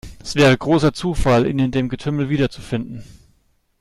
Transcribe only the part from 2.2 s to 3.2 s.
wiederzufinden.